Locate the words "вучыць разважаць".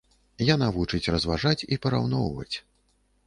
0.77-1.65